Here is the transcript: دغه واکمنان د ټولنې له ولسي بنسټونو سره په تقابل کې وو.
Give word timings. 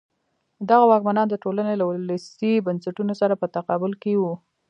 دغه 0.69 0.85
واکمنان 0.91 1.27
د 1.29 1.35
ټولنې 1.43 1.73
له 1.77 1.85
ولسي 1.91 2.53
بنسټونو 2.65 3.13
سره 3.21 3.33
په 3.41 3.47
تقابل 3.55 3.91
کې 4.03 4.13
وو. 4.21 4.33